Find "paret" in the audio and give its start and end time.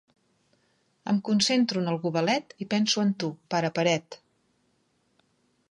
3.79-4.21